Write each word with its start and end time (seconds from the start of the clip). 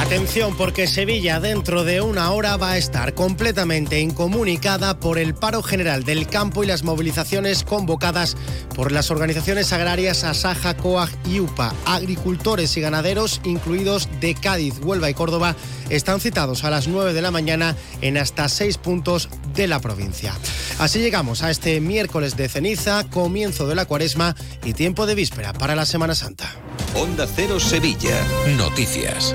Atención 0.00 0.54
porque 0.56 0.86
Sevilla 0.86 1.40
dentro 1.40 1.82
de 1.82 2.00
una 2.00 2.30
hora 2.30 2.56
va 2.56 2.72
a 2.72 2.78
estar 2.78 3.14
completamente 3.14 3.98
incomunicada 3.98 5.00
por 5.00 5.18
el 5.18 5.34
paro 5.34 5.62
general 5.62 6.04
del 6.04 6.26
campo 6.26 6.62
y 6.62 6.66
las 6.66 6.84
movilizaciones 6.84 7.64
convocadas 7.64 8.36
por 8.74 8.92
las 8.92 9.10
organizaciones 9.10 9.72
agrarias 9.72 10.22
Asaja, 10.22 10.76
COAG 10.76 11.10
y 11.24 11.40
UPA. 11.40 11.72
Agricultores 11.86 12.76
y 12.76 12.82
ganaderos, 12.82 13.40
incluidos 13.42 14.08
de 14.20 14.34
Cádiz, 14.34 14.74
Huelva 14.80 15.10
y 15.10 15.14
Córdoba, 15.14 15.56
están 15.88 16.20
citados 16.20 16.64
a 16.64 16.70
las 16.70 16.88
9 16.88 17.14
de 17.14 17.22
la 17.22 17.30
mañana 17.30 17.74
en 18.02 18.18
hasta 18.18 18.48
seis 18.48 18.76
puntos 18.76 19.28
de 19.54 19.66
la 19.66 19.80
provincia. 19.80 20.34
Así 20.78 20.98
llegamos 20.98 21.42
a 21.42 21.50
este 21.50 21.80
miércoles 21.80 22.36
de 22.36 22.48
ceniza, 22.48 23.04
comienzo 23.10 23.66
de 23.66 23.74
la 23.74 23.86
cuaresma 23.86 24.36
y 24.62 24.74
tiempo 24.74 25.06
de 25.06 25.14
víspera 25.14 25.54
para 25.54 25.74
la 25.74 25.86
Semana 25.86 26.14
Santa. 26.14 26.54
Onda 26.94 27.26
Cero 27.26 27.58
Sevilla. 27.58 28.22
Noticias. 28.56 29.34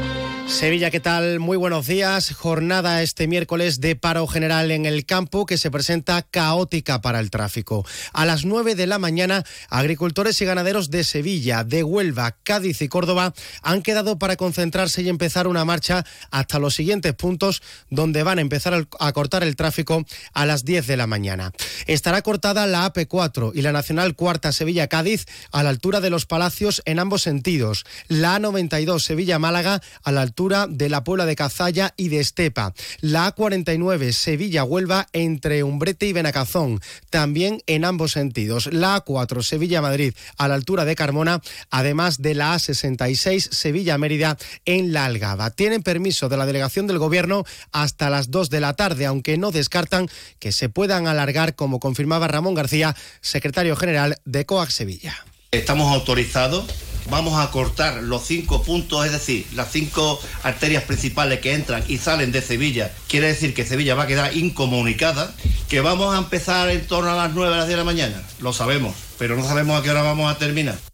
Sevilla, 0.51 0.91
¿qué 0.91 0.99
tal? 0.99 1.39
Muy 1.39 1.55
buenos 1.55 1.87
días. 1.87 2.33
Jornada 2.33 3.01
este 3.01 3.25
miércoles 3.25 3.79
de 3.79 3.95
paro 3.95 4.27
general 4.27 4.69
en 4.69 4.85
el 4.85 5.05
campo 5.05 5.45
que 5.45 5.57
se 5.57 5.71
presenta 5.71 6.21
caótica 6.21 7.01
para 7.01 7.19
el 7.19 7.31
tráfico. 7.31 7.85
A 8.11 8.25
las 8.25 8.43
9 8.43 8.75
de 8.75 8.85
la 8.85 8.99
mañana, 8.99 9.43
agricultores 9.69 10.39
y 10.41 10.45
ganaderos 10.45 10.91
de 10.91 11.05
Sevilla, 11.05 11.63
de 11.63 11.83
Huelva, 11.83 12.35
Cádiz 12.43 12.81
y 12.81 12.89
Córdoba 12.89 13.33
han 13.63 13.81
quedado 13.81 14.19
para 14.19 14.35
concentrarse 14.35 15.01
y 15.01 15.09
empezar 15.09 15.47
una 15.47 15.65
marcha 15.65 16.05
hasta 16.29 16.59
los 16.59 16.75
siguientes 16.75 17.13
puntos 17.13 17.63
donde 17.89 18.21
van 18.21 18.37
a 18.37 18.41
empezar 18.41 18.87
a 18.99 19.13
cortar 19.13 19.43
el 19.43 19.55
tráfico 19.55 20.05
a 20.33 20.45
las 20.45 20.65
10 20.65 20.85
de 20.85 20.97
la 20.97 21.07
mañana. 21.07 21.53
Estará 21.87 22.21
cortada 22.21 22.67
la 22.67 22.91
AP4 22.93 23.53
y 23.55 23.61
la 23.61 23.71
Nacional 23.71 24.15
Cuarta 24.15 24.51
Sevilla-Cádiz 24.51 25.25
a 25.51 25.63
la 25.63 25.69
altura 25.69 26.01
de 26.01 26.09
los 26.09 26.25
Palacios 26.25 26.83
en 26.85 26.99
ambos 26.99 27.23
sentidos. 27.23 27.85
La 28.09 28.37
A92 28.37 28.99
Sevilla-Málaga 28.99 29.81
a 30.03 30.11
la 30.11 30.21
altura 30.21 30.40
de 30.41 30.89
la 30.89 31.03
Puebla 31.03 31.27
de 31.27 31.35
Cazalla 31.35 31.93
y 31.97 32.09
de 32.09 32.19
Estepa. 32.19 32.73
La 32.99 33.35
A49 33.35 34.11
Sevilla-Huelva 34.11 35.07
entre 35.13 35.63
Umbrete 35.63 36.07
y 36.07 36.13
Benacazón, 36.13 36.81
también 37.11 37.61
en 37.67 37.85
ambos 37.85 38.13
sentidos. 38.13 38.67
La 38.73 39.05
A4 39.05 39.43
Sevilla-Madrid 39.43 40.15
a 40.37 40.47
la 40.47 40.55
altura 40.55 40.83
de 40.83 40.95
Carmona, 40.95 41.41
además 41.69 42.23
de 42.23 42.33
la 42.33 42.55
A66 42.55 43.51
Sevilla-Mérida 43.51 44.37
en 44.65 44.93
La 44.93 45.05
Algaba. 45.05 45.51
Tienen 45.51 45.83
permiso 45.83 46.27
de 46.27 46.37
la 46.37 46.47
delegación 46.47 46.87
del 46.87 46.97
Gobierno 46.97 47.45
hasta 47.71 48.09
las 48.09 48.31
2 48.31 48.49
de 48.49 48.61
la 48.61 48.73
tarde, 48.73 49.05
aunque 49.05 49.37
no 49.37 49.51
descartan 49.51 50.09
que 50.39 50.51
se 50.51 50.69
puedan 50.69 51.05
alargar, 51.05 51.53
como 51.53 51.79
confirmaba 51.79 52.27
Ramón 52.27 52.55
García, 52.55 52.95
secretario 53.21 53.75
general 53.75 54.17
de 54.25 54.47
COAC 54.47 54.71
Sevilla. 54.71 55.15
Estamos 55.51 55.93
autorizados 55.93 56.65
vamos 57.11 57.39
a 57.39 57.51
cortar 57.51 58.01
los 58.01 58.23
cinco 58.23 58.63
puntos, 58.63 59.05
es 59.05 59.11
decir, 59.11 59.45
las 59.53 59.71
cinco 59.71 60.19
arterias 60.41 60.83
principales 60.83 61.41
que 61.41 61.53
entran 61.53 61.83
y 61.87 61.97
salen 61.99 62.31
de 62.31 62.41
Sevilla. 62.41 62.91
Quiere 63.07 63.27
decir 63.27 63.53
que 63.53 63.65
Sevilla 63.65 63.93
va 63.93 64.03
a 64.03 64.07
quedar 64.07 64.35
incomunicada, 64.35 65.31
que 65.69 65.81
vamos 65.81 66.15
a 66.15 66.17
empezar 66.17 66.69
en 66.69 66.87
torno 66.87 67.11
a 67.11 67.15
las 67.15 67.33
9 67.33 67.53
a 67.53 67.57
las 67.57 67.67
10 67.67 67.77
de 67.77 67.83
la 67.83 67.83
mañana. 67.83 68.23
Lo 68.39 68.53
sabemos, 68.53 68.95
pero 69.19 69.35
no 69.35 69.45
sabemos 69.45 69.79
a 69.79 69.83
qué 69.83 69.91
hora 69.91 70.01
vamos 70.01 70.33
a 70.33 70.37
terminar. 70.39 70.90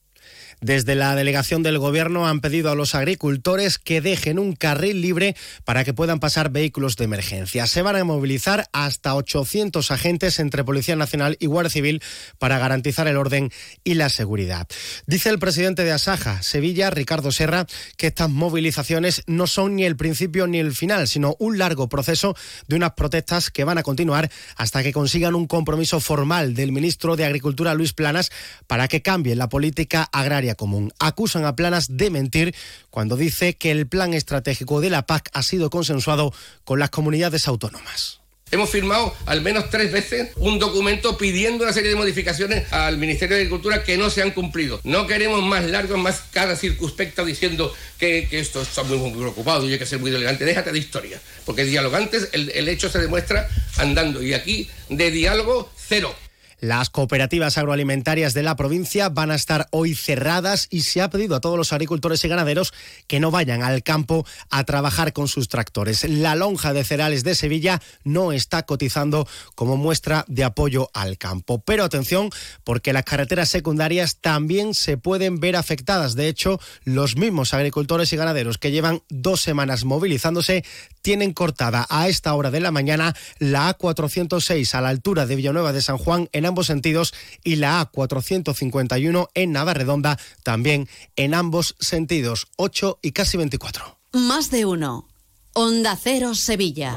Desde 0.59 0.95
la 0.95 1.13
delegación 1.13 1.61
del 1.61 1.77
Gobierno 1.77 2.27
han 2.27 2.41
pedido 2.41 2.71
a 2.71 2.75
los 2.75 2.95
agricultores 2.95 3.77
que 3.77 4.01
dejen 4.01 4.39
un 4.39 4.53
carril 4.53 5.01
libre 5.01 5.35
para 5.65 5.83
que 5.83 5.93
puedan 5.93 6.19
pasar 6.19 6.49
vehículos 6.49 6.95
de 6.95 7.05
emergencia. 7.05 7.67
Se 7.67 7.83
van 7.83 7.95
a 7.95 8.03
movilizar 8.03 8.67
hasta 8.71 9.13
800 9.13 9.91
agentes 9.91 10.39
entre 10.39 10.63
Policía 10.63 10.95
Nacional 10.95 11.37
y 11.39 11.45
Guardia 11.45 11.69
Civil 11.69 12.01
para 12.39 12.57
garantizar 12.57 13.07
el 13.07 13.17
orden 13.17 13.51
y 13.83 13.93
la 13.93 14.09
seguridad. 14.09 14.67
Dice 15.05 15.29
el 15.29 15.37
presidente 15.37 15.83
de 15.83 15.91
Asaja, 15.91 16.41
Sevilla, 16.41 16.89
Ricardo 16.89 17.31
Serra, 17.31 17.67
que 17.95 18.07
estas 18.07 18.31
movilizaciones 18.31 19.21
no 19.27 19.45
son 19.45 19.75
ni 19.75 19.85
el 19.85 19.95
principio 19.95 20.47
ni 20.47 20.57
el 20.57 20.73
final, 20.73 21.07
sino 21.07 21.35
un 21.37 21.59
largo 21.59 21.87
proceso 21.87 22.35
de 22.67 22.77
unas 22.77 22.93
protestas 22.93 23.51
que 23.51 23.63
van 23.63 23.77
a 23.77 23.83
continuar 23.83 24.31
hasta 24.55 24.81
que 24.81 24.91
consigan 24.91 25.35
un 25.35 25.45
compromiso 25.45 25.99
formal 25.99 26.55
del 26.55 26.71
ministro 26.71 27.15
de 27.15 27.25
Agricultura, 27.25 27.75
Luis 27.75 27.93
Planas, 27.93 28.31
para 28.65 28.87
que 28.87 29.03
cambie 29.03 29.35
la 29.35 29.49
política 29.49 30.09
agraria 30.11 30.46
común. 30.55 30.93
Acusan 30.99 31.45
a 31.45 31.55
Planas 31.55 31.97
de 31.97 32.09
mentir 32.09 32.55
cuando 32.89 33.15
dice 33.15 33.55
que 33.55 33.71
el 33.71 33.87
plan 33.87 34.13
estratégico 34.13 34.81
de 34.81 34.89
la 34.89 35.05
PAC 35.05 35.29
ha 35.33 35.43
sido 35.43 35.69
consensuado 35.69 36.33
con 36.63 36.79
las 36.79 36.89
comunidades 36.89 37.47
autónomas. 37.47 38.21
Hemos 38.49 38.69
firmado 38.69 39.13
al 39.25 39.41
menos 39.41 39.69
tres 39.69 39.91
veces 39.91 40.29
un 40.37 40.57
documento 40.57 41.17
pidiendo 41.17 41.65
una 41.65 41.73
serie 41.73 41.89
de 41.89 41.97
modificaciones 41.97 42.71
al 42.71 42.97
Ministerio 42.97 43.35
de 43.35 43.41
Agricultura 43.41 43.83
que 43.83 43.97
no 43.97 44.09
se 44.09 44.21
han 44.21 44.31
cumplido. 44.31 44.79
No 44.85 45.05
queremos 45.05 45.43
más 45.43 45.65
largos, 45.65 45.97
más 45.97 46.23
cada 46.31 46.55
circunspecta 46.55 47.25
diciendo 47.25 47.73
que, 47.99 48.25
esto 48.31 48.61
está 48.61 48.83
muy, 48.83 49.11
preocupado 49.11 49.67
y 49.67 49.73
hay 49.73 49.79
que 49.79 49.85
ser 49.85 49.99
muy 49.99 50.11
elegante. 50.11 50.45
Déjate 50.45 50.71
de 50.71 50.79
historia, 50.79 51.19
porque 51.45 51.65
dialogantes 51.65 52.29
el, 52.31 52.49
el 52.51 52.69
hecho 52.69 52.89
se 52.89 52.99
demuestra 52.99 53.49
andando 53.79 54.23
y 54.23 54.33
aquí 54.33 54.69
de 54.87 55.11
diálogo 55.11 55.69
cero. 55.75 56.15
Las 56.59 56.89
cooperativas 56.89 57.59
agroalimentarias 57.59 58.33
de 58.33 58.41
la 58.41 58.55
provincia 58.55 59.09
van 59.09 59.29
a 59.29 59.35
estar 59.35 59.67
hoy 59.69 59.93
cerradas 59.93 60.67
y 60.71 60.81
se 60.81 61.03
ha 61.03 61.09
pedido 61.11 61.35
a 61.35 61.39
todos 61.39 61.55
los 61.55 61.71
agricultores 61.71 62.23
y 62.23 62.27
ganaderos 62.27 62.73
que 63.05 63.19
no 63.19 63.29
vayan 63.29 63.61
al 63.61 63.83
campo 63.83 64.25
a 64.49 64.63
trabajar 64.63 65.13
con 65.13 65.27
sus 65.27 65.49
tractores. 65.49 66.03
La 66.09 66.33
lonja 66.33 66.73
de 66.73 66.83
cereales 66.83 67.23
de 67.23 67.35
Sevilla 67.35 67.79
no 68.03 68.31
está 68.31 68.63
cotizando 68.63 69.27
como 69.53 69.77
muestra 69.77 70.25
de 70.27 70.43
apoyo 70.43 70.89
al 70.95 71.19
campo. 71.19 71.59
Pero 71.59 71.83
atención, 71.83 72.31
porque 72.63 72.91
las 72.91 73.03
carreteras 73.03 73.49
secundarias 73.49 74.17
también 74.19 74.73
se 74.73 74.97
pueden 74.97 75.39
ver 75.39 75.57
afectadas. 75.57 76.15
De 76.15 76.27
hecho, 76.27 76.59
los 76.83 77.17
mismos 77.17 77.53
agricultores 77.53 78.11
y 78.13 78.17
ganaderos 78.17 78.57
que 78.57 78.71
llevan 78.71 79.03
dos 79.09 79.41
semanas 79.41 79.85
movilizándose 79.85 80.65
tienen 81.03 81.33
cortada 81.33 81.85
a 81.89 82.07
esta 82.07 82.33
hora 82.33 82.49
de 82.49 82.61
la 82.61 82.71
mañana 82.71 83.15
la 83.37 83.77
A406 83.77 84.73
a 84.73 84.81
la 84.81 84.89
altura 84.89 85.27
de 85.27 85.35
Villanueva 85.35 85.71
de 85.71 85.81
San 85.83 85.97
Juan 85.97 86.29
en 86.33 86.46
ambos 86.47 86.67
sentidos 86.67 87.13
y 87.43 87.57
la 87.57 87.91
A451 87.91 89.29
en 89.33 89.51
Navarredonda 89.51 90.17
también 90.43 90.87
en 91.15 91.33
ambos 91.33 91.75
sentidos, 91.79 92.47
8 92.57 92.99
y 93.01 93.11
casi 93.11 93.37
24. 93.37 93.99
Más 94.13 94.51
de 94.51 94.65
uno. 94.65 95.07
Onda 95.53 95.97
Cero 96.01 96.35
Sevilla. 96.35 96.95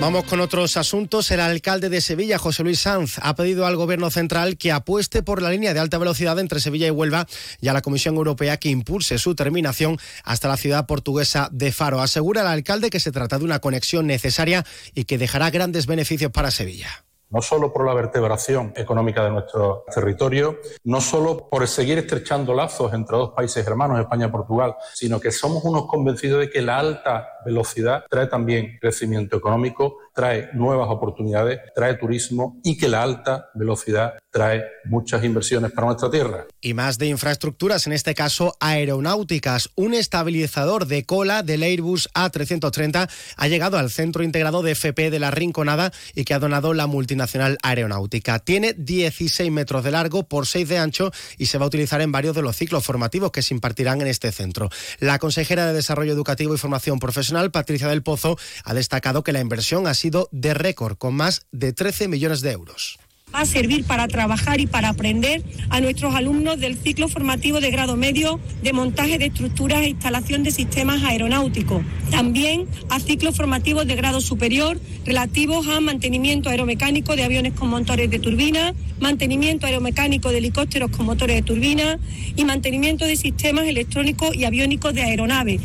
Vamos 0.00 0.24
con 0.24 0.40
otros 0.40 0.76
asuntos. 0.76 1.30
El 1.30 1.40
alcalde 1.40 1.88
de 1.88 2.00
Sevilla, 2.00 2.36
José 2.38 2.62
Luis 2.62 2.80
Sanz, 2.80 3.18
ha 3.22 3.34
pedido 3.34 3.66
al 3.66 3.76
Gobierno 3.76 4.10
central 4.10 4.58
que 4.58 4.70
apueste 4.70 5.22
por 5.22 5.40
la 5.40 5.50
línea 5.50 5.72
de 5.72 5.80
alta 5.80 5.96
velocidad 5.98 6.38
entre 6.38 6.60
Sevilla 6.60 6.86
y 6.86 6.90
Huelva 6.90 7.26
y 7.60 7.68
a 7.68 7.72
la 7.72 7.80
Comisión 7.80 8.16
Europea 8.16 8.58
que 8.58 8.68
impulse 8.68 9.18
su 9.18 9.34
terminación 9.34 9.98
hasta 10.22 10.48
la 10.48 10.58
ciudad 10.58 10.86
portuguesa 10.86 11.48
de 11.52 11.72
Faro. 11.72 12.02
Asegura 12.02 12.42
el 12.42 12.48
alcalde 12.48 12.90
que 12.90 13.00
se 13.00 13.12
trata 13.12 13.38
de 13.38 13.44
una 13.44 13.60
conexión 13.60 14.06
necesaria 14.06 14.64
y 14.94 15.04
que 15.04 15.16
dejará 15.16 15.50
grandes 15.50 15.86
beneficios 15.86 16.30
para 16.30 16.50
Sevilla 16.50 17.04
no 17.34 17.42
solo 17.42 17.72
por 17.72 17.84
la 17.84 17.92
vertebración 17.92 18.72
económica 18.76 19.24
de 19.24 19.30
nuestro 19.30 19.84
territorio, 19.92 20.60
no 20.84 21.00
solo 21.00 21.48
por 21.50 21.66
seguir 21.66 21.98
estrechando 21.98 22.54
lazos 22.54 22.94
entre 22.94 23.16
dos 23.16 23.30
países 23.30 23.66
hermanos, 23.66 23.98
España 23.98 24.26
y 24.26 24.30
Portugal, 24.30 24.76
sino 24.92 25.18
que 25.18 25.32
somos 25.32 25.64
unos 25.64 25.86
convencidos 25.86 26.38
de 26.38 26.48
que 26.48 26.62
la 26.62 26.78
alta 26.78 27.28
velocidad 27.44 28.04
trae 28.08 28.28
también 28.28 28.78
crecimiento 28.80 29.36
económico, 29.36 29.98
trae 30.14 30.50
nuevas 30.54 30.88
oportunidades, 30.90 31.60
trae 31.74 31.94
turismo 31.94 32.60
y 32.62 32.76
que 32.78 32.88
la 32.88 33.02
alta 33.02 33.50
velocidad 33.54 34.14
trae 34.30 34.64
muchas 34.84 35.24
inversiones 35.24 35.72
para 35.72 35.88
nuestra 35.88 36.10
tierra. 36.10 36.46
Y 36.60 36.74
más 36.74 36.98
de 36.98 37.06
infraestructuras, 37.06 37.86
en 37.86 37.92
este 37.92 38.14
caso 38.14 38.56
aeronáuticas. 38.60 39.70
Un 39.76 39.94
estabilizador 39.94 40.86
de 40.86 41.04
cola 41.04 41.42
del 41.42 41.62
Airbus 41.62 42.08
A330 42.14 43.08
ha 43.36 43.48
llegado 43.48 43.78
al 43.78 43.90
Centro 43.90 44.22
Integrado 44.22 44.62
de 44.62 44.72
FP 44.72 45.10
de 45.10 45.18
la 45.18 45.30
Rinconada 45.30 45.92
y 46.14 46.24
que 46.24 46.34
ha 46.34 46.38
donado 46.38 46.74
la 46.74 46.86
multinacional 46.86 47.58
aeronáutica. 47.62 48.38
Tiene 48.38 48.74
16 48.76 49.50
metros 49.50 49.84
de 49.84 49.90
largo 49.90 50.24
por 50.24 50.46
6 50.46 50.68
de 50.68 50.78
ancho 50.78 51.10
y 51.38 51.46
se 51.46 51.58
va 51.58 51.64
a 51.64 51.68
utilizar 51.68 52.00
en 52.00 52.12
varios 52.12 52.34
de 52.34 52.42
los 52.42 52.56
ciclos 52.56 52.84
formativos 52.84 53.32
que 53.32 53.42
se 53.42 53.54
impartirán 53.54 54.00
en 54.00 54.08
este 54.08 54.32
centro. 54.32 54.68
La 54.98 55.18
consejera 55.18 55.66
de 55.66 55.72
Desarrollo 55.72 56.12
Educativo 56.12 56.54
y 56.54 56.58
Formación 56.58 56.98
Profesional, 56.98 57.50
Patricia 57.50 57.88
del 57.88 58.02
Pozo, 58.02 58.36
ha 58.64 58.74
destacado 58.74 59.22
que 59.22 59.32
la 59.32 59.40
inversión 59.40 59.86
ha 59.86 59.94
sido 59.94 60.03
de 60.30 60.54
récord, 60.54 60.96
con 60.96 61.14
más 61.14 61.46
de 61.52 61.72
13 61.72 62.08
millones 62.08 62.40
de 62.42 62.52
euros 62.52 62.98
va 63.34 63.40
a 63.40 63.46
servir 63.46 63.84
para 63.84 64.06
trabajar 64.06 64.60
y 64.60 64.66
para 64.66 64.90
aprender 64.90 65.42
a 65.70 65.80
nuestros 65.80 66.14
alumnos 66.14 66.60
del 66.60 66.76
ciclo 66.78 67.08
formativo 67.08 67.60
de 67.60 67.70
grado 67.70 67.96
medio 67.96 68.38
de 68.62 68.72
montaje 68.72 69.18
de 69.18 69.26
estructuras 69.26 69.82
e 69.82 69.88
instalación 69.88 70.44
de 70.44 70.52
sistemas 70.52 71.02
aeronáuticos. 71.02 71.82
También 72.10 72.68
a 72.90 73.00
ciclos 73.00 73.36
formativos 73.36 73.86
de 73.86 73.96
grado 73.96 74.20
superior 74.20 74.78
relativos 75.04 75.66
a 75.66 75.80
mantenimiento 75.80 76.48
aeromecánico 76.48 77.16
de 77.16 77.24
aviones 77.24 77.54
con 77.54 77.68
motores 77.70 78.08
de 78.08 78.20
turbina, 78.20 78.72
mantenimiento 79.00 79.66
aeromecánico 79.66 80.30
de 80.30 80.38
helicópteros 80.38 80.90
con 80.90 81.06
motores 81.06 81.36
de 81.36 81.42
turbina 81.42 81.98
y 82.36 82.44
mantenimiento 82.44 83.04
de 83.04 83.16
sistemas 83.16 83.64
electrónicos 83.66 84.34
y 84.36 84.44
aviónicos 84.44 84.94
de 84.94 85.02
aeronaves. 85.02 85.60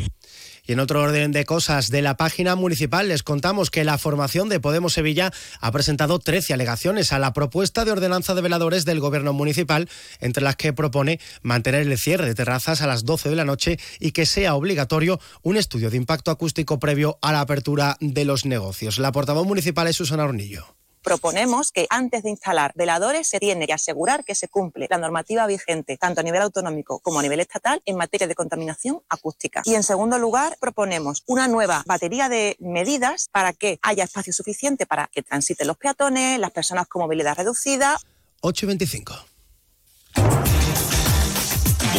Y 0.70 0.72
en 0.72 0.78
otro 0.78 1.02
orden 1.02 1.32
de 1.32 1.44
cosas, 1.44 1.90
de 1.90 2.00
la 2.00 2.16
página 2.16 2.54
municipal 2.54 3.08
les 3.08 3.24
contamos 3.24 3.72
que 3.72 3.82
la 3.82 3.98
formación 3.98 4.48
de 4.48 4.60
Podemos 4.60 4.92
Sevilla 4.92 5.32
ha 5.60 5.72
presentado 5.72 6.20
13 6.20 6.54
alegaciones 6.54 7.12
a 7.12 7.18
la 7.18 7.32
propuesta 7.32 7.84
de 7.84 7.90
ordenanza 7.90 8.36
de 8.36 8.40
veladores 8.40 8.84
del 8.84 9.00
Gobierno 9.00 9.32
municipal, 9.32 9.88
entre 10.20 10.44
las 10.44 10.54
que 10.54 10.72
propone 10.72 11.18
mantener 11.42 11.88
el 11.88 11.98
cierre 11.98 12.26
de 12.26 12.36
terrazas 12.36 12.82
a 12.82 12.86
las 12.86 13.04
12 13.04 13.30
de 13.30 13.34
la 13.34 13.44
noche 13.44 13.80
y 13.98 14.12
que 14.12 14.26
sea 14.26 14.54
obligatorio 14.54 15.18
un 15.42 15.56
estudio 15.56 15.90
de 15.90 15.96
impacto 15.96 16.30
acústico 16.30 16.78
previo 16.78 17.18
a 17.20 17.32
la 17.32 17.40
apertura 17.40 17.96
de 17.98 18.24
los 18.24 18.46
negocios. 18.46 19.00
La 19.00 19.10
portavoz 19.10 19.48
municipal 19.48 19.88
es 19.88 19.96
Susana 19.96 20.22
Hornillo 20.22 20.79
proponemos 21.02 21.72
que 21.72 21.86
antes 21.90 22.22
de 22.22 22.30
instalar 22.30 22.72
veladores 22.74 23.28
se 23.28 23.38
tiene 23.38 23.66
que 23.66 23.72
asegurar 23.72 24.24
que 24.24 24.34
se 24.34 24.48
cumple 24.48 24.86
la 24.90 24.98
normativa 24.98 25.46
vigente, 25.46 25.96
tanto 25.96 26.20
a 26.20 26.24
nivel 26.24 26.42
autonómico 26.42 27.00
como 27.00 27.20
a 27.20 27.22
nivel 27.22 27.40
estatal, 27.40 27.82
en 27.84 27.96
materia 27.96 28.26
de 28.26 28.34
contaminación 28.34 29.02
acústica. 29.08 29.62
Y 29.64 29.74
en 29.74 29.82
segundo 29.82 30.18
lugar, 30.18 30.56
proponemos 30.60 31.22
una 31.26 31.48
nueva 31.48 31.82
batería 31.86 32.28
de 32.28 32.56
medidas 32.60 33.28
para 33.30 33.52
que 33.52 33.78
haya 33.82 34.04
espacio 34.04 34.32
suficiente 34.32 34.86
para 34.86 35.08
que 35.08 35.22
transiten 35.22 35.66
los 35.66 35.76
peatones, 35.76 36.38
las 36.38 36.50
personas 36.50 36.86
con 36.86 37.02
movilidad 37.02 37.36
reducida. 37.36 37.98
825. 38.40 40.49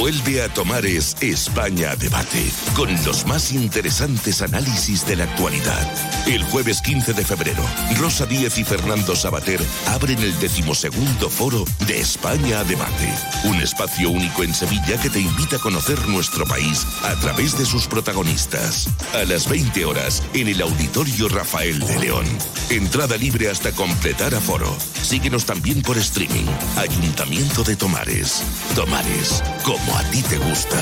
Vuelve 0.01 0.41
a 0.41 0.49
Tomares 0.51 1.15
España 1.21 1.95
Debate, 1.95 2.51
con 2.75 2.91
los 3.05 3.27
más 3.27 3.51
interesantes 3.51 4.41
análisis 4.41 5.05
de 5.05 5.15
la 5.15 5.25
actualidad. 5.25 5.87
El 6.25 6.43
jueves 6.45 6.81
15 6.81 7.13
de 7.13 7.23
febrero, 7.23 7.63
Rosa 7.99 8.25
Díez 8.25 8.57
y 8.57 8.63
Fernando 8.63 9.15
Sabater 9.15 9.61
abren 9.85 10.17
el 10.17 10.39
decimosegundo 10.39 11.29
foro 11.29 11.65
de 11.85 11.99
España 11.99 12.63
Debate, 12.63 13.13
un 13.43 13.61
espacio 13.61 14.09
único 14.09 14.41
en 14.41 14.55
Sevilla 14.55 14.99
que 14.99 15.11
te 15.11 15.19
invita 15.19 15.57
a 15.57 15.59
conocer 15.59 15.99
nuestro 16.07 16.47
país 16.47 16.83
a 17.03 17.13
través 17.19 17.55
de 17.59 17.65
sus 17.67 17.85
protagonistas. 17.85 18.87
A 19.13 19.23
las 19.25 19.47
20 19.47 19.85
horas, 19.85 20.23
en 20.33 20.47
el 20.47 20.63
Auditorio 20.63 21.29
Rafael 21.29 21.79
de 21.79 21.99
León. 21.99 22.25
Entrada 22.71 23.17
libre 23.17 23.51
hasta 23.51 23.71
completar 23.71 24.33
aforo. 24.33 24.75
Síguenos 25.03 25.45
también 25.45 25.83
por 25.83 25.99
streaming. 25.99 26.47
Ayuntamiento 26.77 27.63
de 27.63 27.75
Tomares. 27.75 28.41
Tomares, 28.75 29.43
como 29.63 29.90
a 29.95 30.03
ti 30.11 30.21
te 30.23 30.37
gusta. 30.37 30.77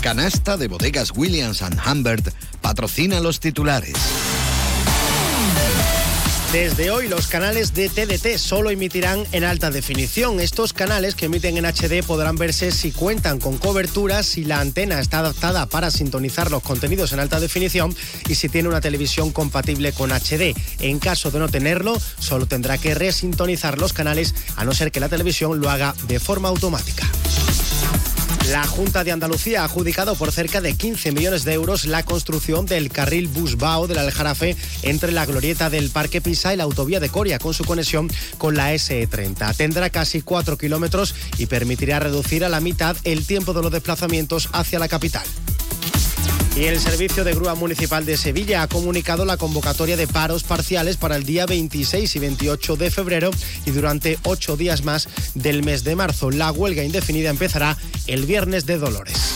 Canasta 0.00 0.56
de 0.56 0.68
bodegas 0.68 1.12
Williams⁇ 1.16 1.62
Humbert 1.92 2.32
patrocina 2.60 3.20
los 3.20 3.40
titulares. 3.40 4.35
Desde 6.52 6.90
hoy 6.90 7.08
los 7.08 7.26
canales 7.26 7.74
de 7.74 7.88
TDT 7.88 8.38
solo 8.38 8.70
emitirán 8.70 9.24
en 9.32 9.42
alta 9.42 9.70
definición. 9.70 10.38
Estos 10.40 10.72
canales 10.72 11.16
que 11.16 11.26
emiten 11.26 11.56
en 11.56 11.66
HD 11.66 12.04
podrán 12.06 12.36
verse 12.36 12.70
si 12.70 12.92
cuentan 12.92 13.40
con 13.40 13.58
cobertura, 13.58 14.22
si 14.22 14.44
la 14.44 14.60
antena 14.60 15.00
está 15.00 15.18
adaptada 15.18 15.66
para 15.66 15.90
sintonizar 15.90 16.50
los 16.50 16.62
contenidos 16.62 17.12
en 17.12 17.20
alta 17.20 17.40
definición 17.40 17.94
y 18.28 18.36
si 18.36 18.48
tiene 18.48 18.68
una 18.68 18.80
televisión 18.80 19.32
compatible 19.32 19.92
con 19.92 20.12
HD. 20.12 20.54
En 20.78 21.00
caso 21.00 21.32
de 21.32 21.40
no 21.40 21.48
tenerlo, 21.48 22.00
solo 22.18 22.46
tendrá 22.46 22.78
que 22.78 22.94
resintonizar 22.94 23.78
los 23.78 23.92
canales 23.92 24.34
a 24.56 24.64
no 24.64 24.72
ser 24.72 24.92
que 24.92 25.00
la 25.00 25.08
televisión 25.08 25.60
lo 25.60 25.68
haga 25.68 25.94
de 26.06 26.20
forma 26.20 26.48
automática. 26.48 27.10
La 28.50 28.64
Junta 28.64 29.02
de 29.02 29.10
Andalucía 29.10 29.62
ha 29.62 29.64
adjudicado 29.64 30.14
por 30.14 30.30
cerca 30.30 30.60
de 30.60 30.74
15 30.74 31.10
millones 31.10 31.44
de 31.44 31.52
euros 31.54 31.84
la 31.84 32.04
construcción 32.04 32.64
del 32.64 32.90
carril 32.90 33.26
Busbao 33.26 33.88
del 33.88 33.98
Aljarafe 33.98 34.56
entre 34.82 35.10
la 35.10 35.26
glorieta 35.26 35.68
del 35.68 35.90
Parque 35.90 36.20
Pisa 36.20 36.54
y 36.54 36.56
la 36.56 36.62
autovía 36.62 37.00
de 37.00 37.08
Coria 37.08 37.40
con 37.40 37.54
su 37.54 37.64
conexión 37.64 38.08
con 38.38 38.54
la 38.54 38.72
SE30. 38.72 39.56
Tendrá 39.56 39.90
casi 39.90 40.22
4 40.22 40.58
kilómetros 40.58 41.14
y 41.38 41.46
permitirá 41.46 41.98
reducir 41.98 42.44
a 42.44 42.48
la 42.48 42.60
mitad 42.60 42.96
el 43.02 43.26
tiempo 43.26 43.52
de 43.52 43.62
los 43.62 43.72
desplazamientos 43.72 44.48
hacia 44.52 44.78
la 44.78 44.88
capital. 44.88 45.26
Y 46.56 46.64
el 46.64 46.80
Servicio 46.80 47.22
de 47.22 47.34
Grúa 47.34 47.54
Municipal 47.54 48.06
de 48.06 48.16
Sevilla 48.16 48.62
ha 48.62 48.66
comunicado 48.66 49.26
la 49.26 49.36
convocatoria 49.36 49.98
de 49.98 50.06
paros 50.06 50.42
parciales 50.42 50.96
para 50.96 51.16
el 51.16 51.24
día 51.24 51.44
26 51.44 52.16
y 52.16 52.18
28 52.18 52.76
de 52.76 52.90
febrero 52.90 53.30
y 53.66 53.72
durante 53.72 54.18
ocho 54.22 54.56
días 54.56 54.82
más 54.82 55.06
del 55.34 55.62
mes 55.62 55.84
de 55.84 55.96
marzo. 55.96 56.30
La 56.30 56.50
huelga 56.52 56.82
indefinida 56.82 57.28
empezará 57.28 57.76
el 58.06 58.24
viernes 58.24 58.64
de 58.64 58.78
Dolores. 58.78 59.35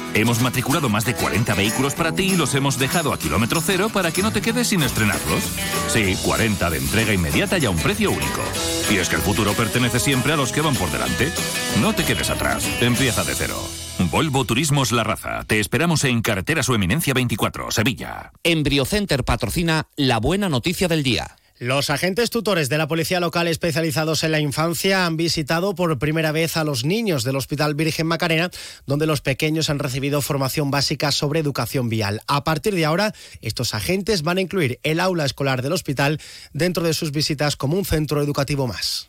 Hemos 0.13 0.41
matriculado 0.41 0.89
más 0.89 1.05
de 1.05 1.13
40 1.13 1.53
vehículos 1.55 1.95
para 1.95 2.11
ti 2.11 2.33
y 2.33 2.37
los 2.37 2.53
hemos 2.55 2.77
dejado 2.77 3.13
a 3.13 3.19
kilómetro 3.19 3.61
cero 3.61 3.89
para 3.93 4.11
que 4.11 4.21
no 4.21 4.31
te 4.31 4.41
quedes 4.41 4.67
sin 4.67 4.83
estrenarlos. 4.83 5.43
Sí, 5.87 6.17
40 6.23 6.69
de 6.69 6.77
entrega 6.77 7.13
inmediata 7.13 7.57
y 7.57 7.65
a 7.65 7.69
un 7.69 7.77
precio 7.77 8.11
único. 8.11 8.41
Y 8.91 8.97
es 8.97 9.07
que 9.07 9.15
el 9.15 9.21
futuro 9.21 9.53
pertenece 9.53 9.99
siempre 9.99 10.33
a 10.33 10.35
los 10.35 10.51
que 10.51 10.61
van 10.61 10.75
por 10.75 10.91
delante. 10.91 11.31
No 11.81 11.93
te 11.93 12.03
quedes 12.03 12.29
atrás. 12.29 12.67
Empieza 12.81 13.23
de 13.23 13.35
cero. 13.35 13.57
Volvo 14.09 14.43
Turismos 14.43 14.91
La 14.91 15.03
Raza. 15.03 15.43
Te 15.45 15.59
esperamos 15.59 16.03
en 16.03 16.21
Carretera 16.21 16.63
Su 16.63 16.73
Eminencia 16.73 17.13
24, 17.13 17.71
Sevilla. 17.71 18.31
Embriocenter 18.43 19.23
patrocina 19.23 19.87
la 19.95 20.19
buena 20.19 20.49
noticia 20.49 20.87
del 20.87 21.03
día. 21.03 21.37
Los 21.61 21.91
agentes 21.91 22.31
tutores 22.31 22.69
de 22.69 22.79
la 22.79 22.87
Policía 22.87 23.19
Local 23.19 23.47
especializados 23.47 24.23
en 24.23 24.31
la 24.31 24.39
infancia 24.39 25.05
han 25.05 25.15
visitado 25.15 25.75
por 25.75 25.99
primera 25.99 26.31
vez 26.31 26.57
a 26.57 26.63
los 26.63 26.85
niños 26.85 27.23
del 27.23 27.35
Hospital 27.35 27.75
Virgen 27.75 28.07
Macarena, 28.07 28.49
donde 28.87 29.05
los 29.05 29.21
pequeños 29.21 29.69
han 29.69 29.77
recibido 29.77 30.23
formación 30.23 30.71
básica 30.71 31.11
sobre 31.11 31.39
educación 31.39 31.87
vial. 31.87 32.21
A 32.25 32.43
partir 32.43 32.73
de 32.73 32.85
ahora, 32.85 33.13
estos 33.41 33.75
agentes 33.75 34.23
van 34.23 34.39
a 34.39 34.41
incluir 34.41 34.79
el 34.81 34.99
aula 34.99 35.23
escolar 35.23 35.61
del 35.61 35.73
hospital 35.73 36.19
dentro 36.51 36.81
de 36.83 36.95
sus 36.95 37.11
visitas 37.11 37.55
como 37.55 37.77
un 37.77 37.85
centro 37.85 38.23
educativo 38.23 38.65
más. 38.65 39.07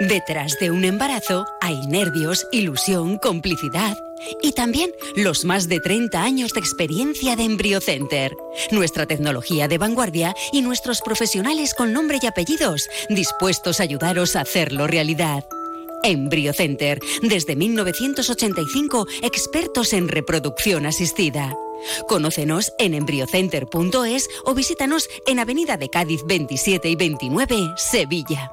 Detrás 0.00 0.58
de 0.58 0.72
un 0.72 0.82
embarazo 0.82 1.46
hay 1.60 1.86
nervios, 1.86 2.48
ilusión, 2.50 3.18
complicidad 3.18 3.96
y 4.42 4.52
también 4.52 4.90
los 5.16 5.44
más 5.44 5.68
de 5.68 5.80
30 5.80 6.22
años 6.22 6.52
de 6.52 6.60
experiencia 6.60 7.36
de 7.36 7.44
EmbryoCenter. 7.44 8.36
Nuestra 8.70 9.06
tecnología 9.06 9.68
de 9.68 9.78
vanguardia 9.78 10.34
y 10.52 10.62
nuestros 10.62 11.00
profesionales 11.00 11.74
con 11.74 11.92
nombre 11.92 12.18
y 12.22 12.26
apellidos 12.26 12.88
dispuestos 13.08 13.80
a 13.80 13.84
ayudaros 13.84 14.36
a 14.36 14.42
hacerlo 14.42 14.86
realidad. 14.86 15.44
EmbryoCenter, 16.02 17.00
desde 17.22 17.56
1985, 17.56 19.06
expertos 19.22 19.92
en 19.92 20.08
reproducción 20.08 20.86
asistida. 20.86 21.54
Conócenos 22.08 22.72
en 22.78 22.94
embryocenter.es 22.94 24.28
o 24.44 24.54
visítanos 24.54 25.08
en 25.26 25.38
Avenida 25.38 25.76
de 25.76 25.88
Cádiz 25.88 26.22
27 26.26 26.88
y 26.88 26.96
29, 26.96 27.72
Sevilla. 27.76 28.52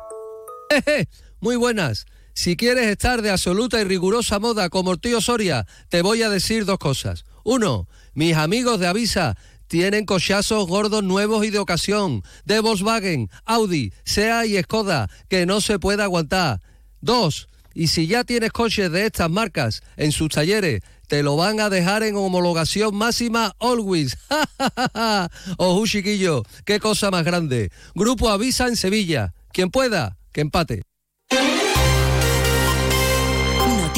Muy 1.39 1.55
buenas. 1.55 2.05
Si 2.37 2.55
quieres 2.55 2.85
estar 2.85 3.23
de 3.23 3.31
absoluta 3.31 3.81
y 3.81 3.83
rigurosa 3.83 4.37
moda 4.37 4.69
como 4.69 4.91
el 4.91 4.99
tío 4.99 5.21
Soria, 5.21 5.65
te 5.89 6.03
voy 6.03 6.21
a 6.21 6.29
decir 6.29 6.65
dos 6.65 6.77
cosas. 6.77 7.25
Uno, 7.43 7.87
mis 8.13 8.35
amigos 8.35 8.79
de 8.79 8.85
Avisa 8.85 9.35
tienen 9.65 10.05
cochazos 10.05 10.67
gordos 10.67 11.03
nuevos 11.03 11.43
y 11.47 11.49
de 11.49 11.57
ocasión, 11.57 12.21
de 12.45 12.59
Volkswagen, 12.59 13.31
Audi, 13.43 13.91
SEA 14.03 14.45
y 14.45 14.61
Skoda, 14.61 15.09
que 15.29 15.47
no 15.47 15.61
se 15.61 15.79
puede 15.79 16.03
aguantar. 16.03 16.61
Dos, 17.01 17.47
y 17.73 17.87
si 17.87 18.05
ya 18.05 18.23
tienes 18.23 18.51
coches 18.51 18.91
de 18.91 19.07
estas 19.07 19.31
marcas 19.31 19.81
en 19.95 20.11
sus 20.11 20.29
talleres, 20.29 20.81
te 21.07 21.23
lo 21.23 21.37
van 21.37 21.59
a 21.59 21.71
dejar 21.71 22.03
en 22.03 22.15
homologación 22.17 22.93
máxima 22.93 23.55
always. 23.59 24.15
Ojo, 25.57 25.87
chiquillo, 25.87 26.43
qué 26.65 26.79
cosa 26.79 27.09
más 27.09 27.25
grande. 27.25 27.71
Grupo 27.95 28.29
Avisa 28.29 28.67
en 28.67 28.75
Sevilla. 28.75 29.33
Quien 29.51 29.71
pueda, 29.71 30.19
que 30.31 30.41
empate. 30.41 30.83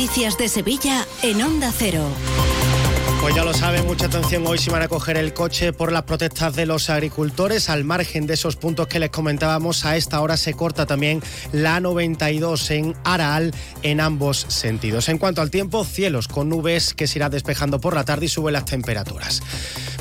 Noticias 0.09 0.39
de 0.39 0.49
Sevilla 0.49 1.05
en 1.21 1.39
Onda 1.39 1.71
Cero. 1.71 2.03
Pues 3.21 3.35
ya 3.35 3.43
lo 3.43 3.53
saben, 3.53 3.85
mucha 3.85 4.07
atención 4.07 4.43
hoy 4.47 4.57
si 4.57 4.71
van 4.71 4.81
a 4.81 4.87
coger 4.87 5.17
el 5.17 5.35
coche 5.35 5.71
por 5.71 5.91
las 5.91 6.01
protestas 6.01 6.55
de 6.55 6.65
los 6.65 6.89
agricultores. 6.89 7.69
Al 7.69 7.83
margen 7.83 8.25
de 8.25 8.33
esos 8.33 8.55
puntos 8.55 8.87
que 8.87 8.99
les 8.99 9.11
comentábamos, 9.11 9.85
a 9.85 9.97
esta 9.97 10.19
hora 10.21 10.35
se 10.35 10.55
corta 10.55 10.87
también 10.87 11.21
la 11.51 11.79
92 11.79 12.71
en 12.71 12.95
Araal 13.03 13.53
en 13.83 14.01
ambos 14.01 14.47
sentidos. 14.49 15.09
En 15.09 15.19
cuanto 15.19 15.43
al 15.43 15.51
tiempo, 15.51 15.85
cielos 15.85 16.27
con 16.27 16.49
nubes 16.49 16.95
que 16.95 17.05
se 17.05 17.19
irá 17.19 17.29
despejando 17.29 17.79
por 17.79 17.93
la 17.93 18.03
tarde 18.03 18.25
y 18.25 18.29
suben 18.29 18.53
las 18.53 18.65
temperaturas. 18.65 19.43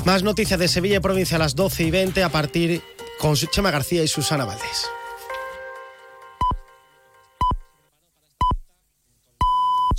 Más 0.05 0.23
noticias 0.23 0.59
de 0.59 0.69
Sevilla 0.69 0.97
y 0.97 1.01
provincia 1.01 1.35
a 1.35 1.39
las 1.39 1.55
12 1.55 1.83
y 1.83 1.91
20 1.91 2.23
a 2.23 2.29
partir 2.29 2.81
con 3.19 3.35
Chema 3.35 3.69
García 3.69 4.03
y 4.03 4.07
Susana 4.07 4.45
Valdés. 4.45 4.89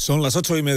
Son 0.00 0.22
las 0.22 0.34
ocho 0.34 0.56
y 0.56 0.62
media. 0.62 0.68